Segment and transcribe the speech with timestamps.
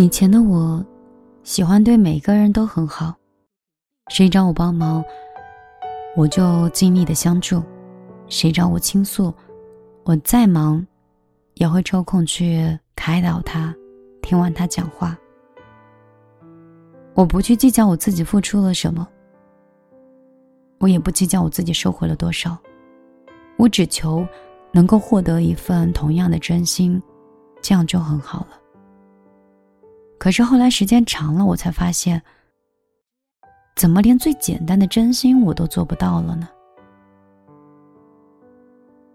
[0.00, 0.82] 以前的我，
[1.42, 3.14] 喜欢对每个人都很好，
[4.08, 5.04] 谁找我帮忙，
[6.16, 7.60] 我就尽力的相助；
[8.26, 9.30] 谁找我倾诉，
[10.04, 10.86] 我再忙，
[11.56, 13.74] 也会抽空去开导他，
[14.22, 15.14] 听完他讲话。
[17.12, 19.06] 我不去计较我自己付出了什么，
[20.78, 22.56] 我也不计较我自己收获了多少，
[23.58, 24.26] 我只求
[24.72, 27.02] 能够获得一份同样的真心，
[27.60, 28.56] 这样就很好了。
[30.20, 32.20] 可是后来时间长了，我才发现，
[33.74, 36.46] 怎么连最简单的真心我都做不到了呢？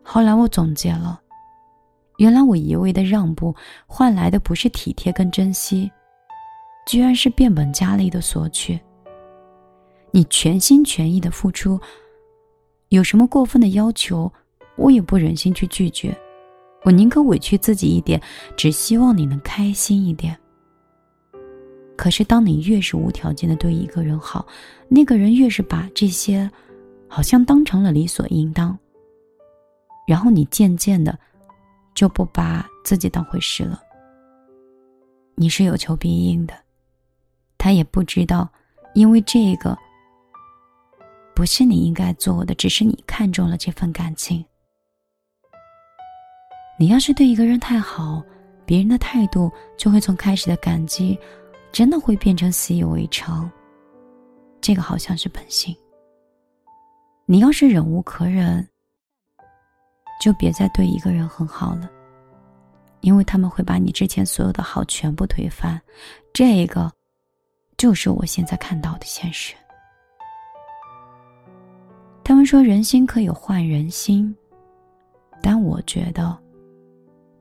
[0.02, 1.22] 后来我总结了，
[2.18, 3.56] 原来我一味的让步
[3.86, 5.92] 换来的不是体贴跟珍惜。
[6.88, 8.80] 居然是变本加厉的索取。
[10.10, 11.80] 你全心全意的付出，
[12.90, 14.32] 有什么过分的要求，
[14.76, 16.16] 我也不忍心去拒绝。
[16.84, 18.20] 我宁可委屈自己一点，
[18.58, 20.36] 只希望你能开心一点。
[21.98, 24.46] 可是，当你越是无条件的对一个人好，
[24.90, 26.50] 那个人越是把这些，
[27.08, 28.78] 好像当成了理所应当。
[30.06, 31.18] 然后你渐渐的，
[31.96, 33.82] 就不把自己当回事了。
[35.36, 36.54] 你是有求必应的。
[37.58, 38.48] 他也不知道，
[38.94, 39.76] 因为这个
[41.34, 44.46] 不是你应该做的，只是你看中了这份感情。
[46.78, 48.22] 你要是对一个人太好，
[48.66, 51.18] 别人的态度就会从开始的感激，
[51.76, 53.52] 真的会变成习以为常。
[54.62, 55.76] 这个好像是本性。
[57.26, 58.66] 你要是忍无可忍，
[60.22, 61.92] 就别再对一个人很好了，
[63.02, 65.78] 因为他们会把你之前所有的好全部推翻。
[66.32, 66.90] 这个。
[67.78, 69.54] 就是我现在看到的现实。
[72.24, 74.34] 他们说人心可以换人心，
[75.42, 76.42] 但我觉得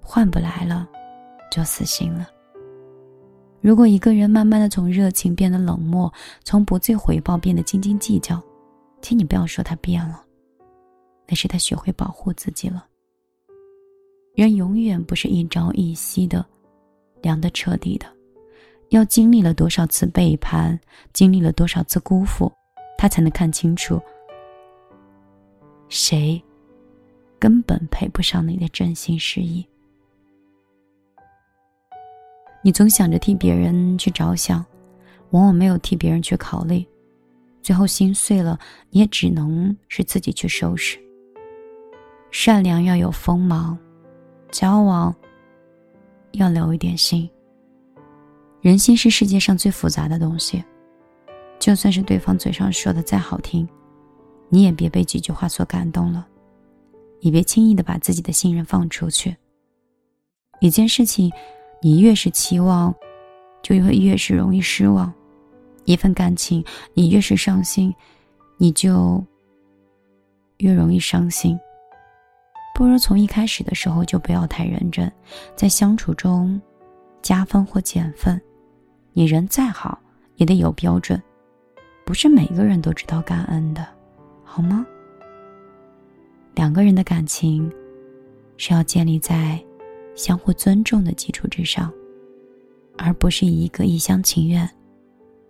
[0.02, 0.88] 换不来了，
[1.52, 2.26] 就死心了。
[3.64, 6.12] 如果一个人慢慢的从热情变得冷漠，
[6.44, 8.38] 从不计回报变得斤斤计较，
[9.00, 10.22] 请你不要说他变了，
[11.26, 12.84] 那是他学会保护自己了。
[14.34, 16.44] 人永远不是一朝一夕的
[17.22, 18.04] 凉的彻底的。
[18.90, 20.78] 要经历了多少次背叛，
[21.14, 22.52] 经历了多少次辜负，
[22.98, 23.98] 他才能看清楚，
[25.88, 26.38] 谁
[27.38, 29.66] 根本配不上你的真心实意。
[32.64, 34.64] 你总想着替别人去着想，
[35.32, 36.82] 往往没有替别人去考虑，
[37.62, 38.58] 最后心碎了，
[38.88, 40.98] 你也只能是自己去收拾。
[42.30, 43.76] 善良要有锋芒，
[44.50, 45.14] 交往
[46.32, 47.28] 要留一点心。
[48.62, 50.64] 人心是世界上最复杂的东西，
[51.58, 53.68] 就算是对方嘴上说的再好听，
[54.48, 56.26] 你也别被几句话所感动了，
[57.20, 59.36] 也别轻易的把自己的信任放出去。
[60.60, 61.30] 一件事情，
[61.84, 62.94] 你越是期望，
[63.62, 65.12] 就会越是容易失望；
[65.84, 66.64] 一份感情，
[66.94, 67.94] 你越是上心，
[68.56, 69.22] 你就
[70.56, 71.60] 越容易伤心。
[72.74, 75.12] 不如从一开始的时候就不要太认真，
[75.54, 76.58] 在相处中
[77.20, 78.40] 加分或减分。
[79.12, 80.00] 你人再好，
[80.36, 81.22] 也得有标准，
[82.06, 83.86] 不是每个人都知道感恩的，
[84.42, 84.86] 好吗？
[86.54, 87.70] 两个人的感情
[88.56, 89.62] 是要建立在
[90.14, 91.92] 相互尊重的基础之上，
[92.96, 94.68] 而不是一个一厢情愿，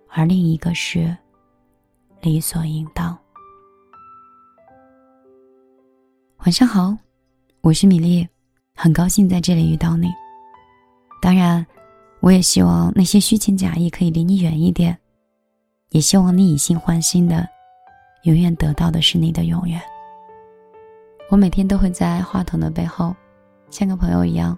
[0.09, 1.15] 而另一个是
[2.21, 3.17] 理所应当。
[6.39, 6.97] 晚上好，
[7.61, 8.27] 我是米粒，
[8.75, 10.09] 很高兴在这里遇到你。
[11.21, 11.65] 当然。
[12.21, 14.97] 我也希望那些虚情假意可以离你远一点，
[15.89, 17.47] 也希望你以心换心的，
[18.23, 19.79] 永远得到的是你的永远。
[21.29, 23.15] 我每天都会在话筒的背后，
[23.77, 24.57] 像个朋友一样，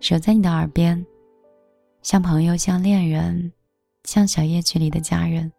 [0.00, 1.06] 守在你的耳边，
[2.02, 3.52] 像朋友，像恋人，
[4.02, 5.52] 像小夜曲里的家人，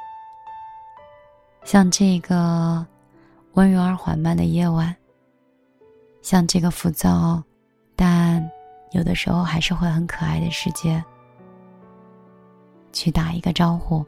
[1.63, 2.85] 像这个
[3.53, 4.93] 温柔而缓慢的夜晚，
[6.21, 7.41] 像这个浮躁，
[7.95, 8.45] 但
[8.91, 11.01] 有的时候还是会很可爱的世界。
[12.91, 14.05] 去打一个招呼，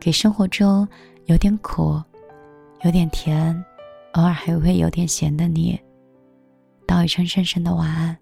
[0.00, 0.88] 给生活中
[1.26, 2.02] 有点苦、
[2.84, 3.54] 有点甜、
[4.12, 5.78] 偶尔还会有点咸的你，
[6.94, 8.16] 道一声深深的晚安。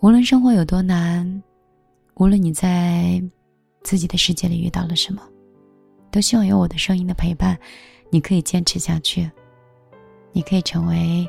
[0.00, 1.42] 无论生活有多难，
[2.16, 3.22] 无论你在
[3.82, 5.22] 自己的世界里遇到了什么，
[6.10, 7.58] 都希望有我的声音的陪伴，
[8.10, 9.30] 你可以坚持下去，
[10.32, 11.26] 你可以成为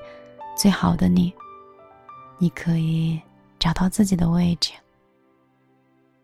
[0.57, 1.33] 最好的你，
[2.37, 3.19] 你可以。
[3.59, 4.73] 找到自己的位置。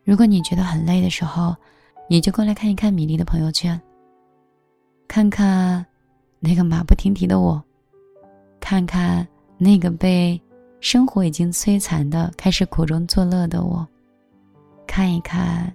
[0.03, 1.55] 如果你觉得很累的时候，
[2.09, 3.79] 你就过来看一看米粒的朋友圈，
[5.07, 5.85] 看看
[6.39, 7.63] 那个马不停蹄的我，
[8.69, 9.25] 看看
[9.57, 10.37] 那个被
[10.81, 13.87] 生活已经摧残的开始苦中作乐的我，
[14.85, 15.73] 看一看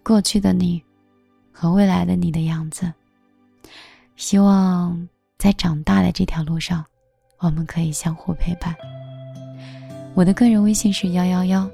[0.00, 0.80] 过去的你
[1.50, 2.92] 和未来的你的样子。
[4.14, 5.08] 希望
[5.38, 6.84] 在长大的这条路上，
[7.40, 8.72] 我们可以相互陪伴。
[10.14, 11.68] 我的个人微信是幺幺幺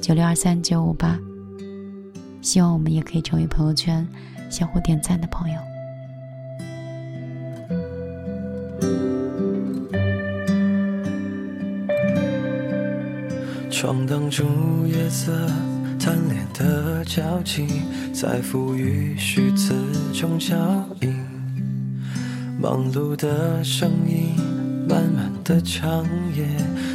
[0.00, 1.16] 九六二三九五八，
[2.42, 4.04] 希望我们也可以成为朋友圈
[4.50, 5.73] 相互点赞的朋友。
[13.84, 14.44] 窗挡住
[14.86, 15.30] 夜色，
[16.00, 17.66] 贪恋的交集，
[18.14, 19.74] 在赋予虚词
[20.10, 20.56] 中脚
[21.02, 21.14] 印。
[22.58, 24.36] 忙碌的声音，
[24.88, 26.02] 漫漫的长
[26.34, 26.46] 夜，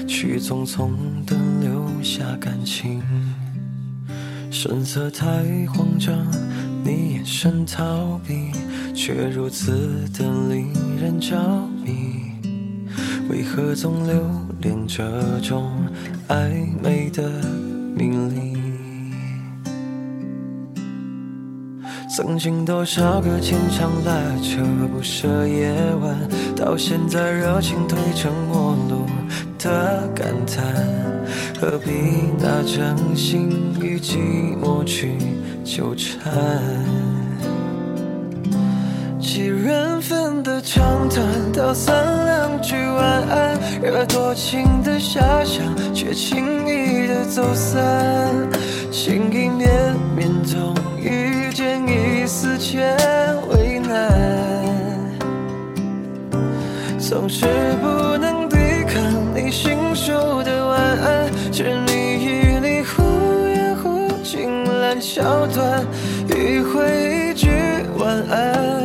[0.07, 0.89] 去匆匆
[1.27, 3.03] 的留下感情。
[4.49, 5.27] 神色太
[5.67, 6.25] 慌张，
[6.83, 8.49] 你眼神逃避，
[8.95, 11.37] 却如此的令人着
[11.85, 12.31] 迷。
[13.29, 14.27] 为何总留
[14.61, 15.03] 恋这
[15.41, 15.71] 种
[16.27, 16.49] 暧
[16.83, 17.29] 昧的
[17.95, 18.59] 迷离？
[22.13, 24.11] 曾经多少个牵肠拉
[24.41, 24.61] 扯
[24.91, 25.71] 不舍夜
[26.01, 26.17] 晚，
[26.55, 29.05] 到现在热情褪成陌路
[29.57, 30.65] 的感叹，
[31.61, 31.91] 何必
[32.43, 34.17] 拿真心与寂
[34.61, 35.15] 寞去
[35.63, 37.18] 纠缠？
[40.01, 45.63] 分的长谈，道三两句晚安，惹多情的遐想，
[45.93, 47.83] 却轻易的走散，
[48.91, 52.95] 情意绵绵总遇见一丝间
[53.49, 54.09] 为难，
[56.97, 57.45] 总是
[57.81, 58.55] 不能抵
[58.87, 59.01] 抗
[59.35, 63.03] 你信手的晚安，执迷与你忽
[63.47, 65.85] 远忽近烂桥段，
[66.29, 67.49] 迂回一句
[67.97, 68.78] 晚安，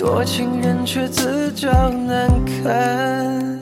[0.00, 3.60] 多情人却自找难堪。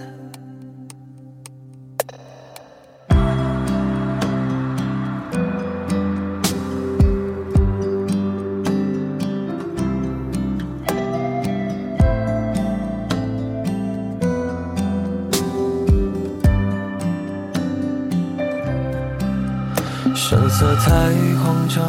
[20.14, 21.10] 神色太
[21.42, 21.82] 慌张，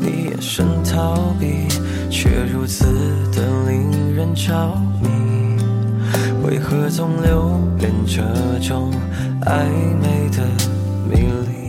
[0.00, 1.68] 你眼神逃避，
[2.10, 2.84] 却如此
[3.32, 5.08] 的令人着迷。
[6.44, 8.22] 为何总留恋这
[8.60, 8.92] 种
[9.42, 9.66] 暧
[10.00, 10.42] 昧的
[11.08, 11.66] 迷离？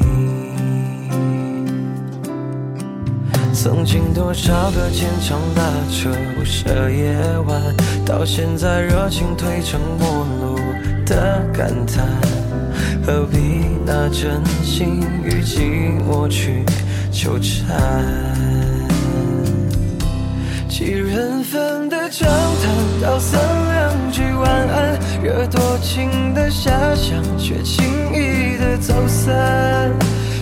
[3.54, 7.18] 曾经多少个牵肠拉扯不舍夜
[7.48, 7.62] 晚，
[8.06, 10.56] 到现在热情褪成陌路
[11.06, 12.06] 的感叹。
[13.04, 13.38] 何必
[13.86, 16.64] 拿真心与寂寞去
[17.12, 18.87] 纠缠？
[20.78, 27.84] 几人份的长谈，道三两句晚安，惹多情的遐想，却轻
[28.14, 29.92] 易的走散。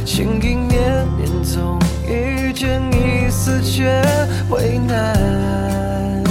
[0.04, 3.86] 情意绵绵，总遇见一丝却
[4.50, 6.22] 为难，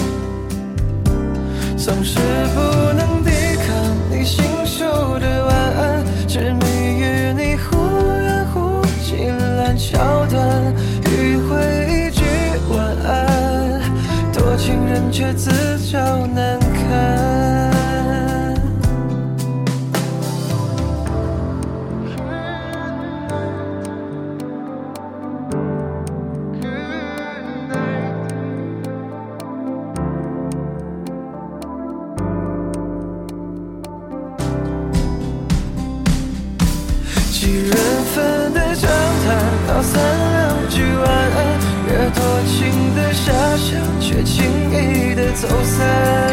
[1.75, 2.19] 总是
[2.55, 2.61] 不
[2.93, 3.31] 能抵
[3.67, 3.75] 抗
[4.11, 6.05] 你信手的晚安。
[6.29, 6.67] 执迷
[7.01, 7.75] 于你忽
[8.21, 10.75] 远忽近烂桥段，
[11.05, 11.84] 迂回
[14.95, 15.51] 人却自
[15.91, 17.75] 找难堪。
[37.33, 37.77] 几人
[38.15, 38.89] 份的长
[39.25, 39.29] 谈，
[39.67, 40.34] 道三，
[42.15, 46.24] 多情的遐想，却轻易的走散。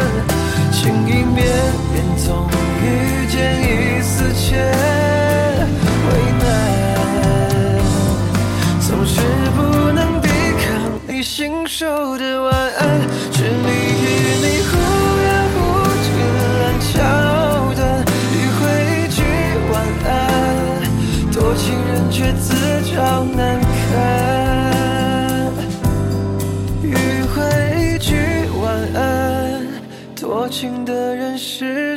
[30.52, 31.91] 情的人是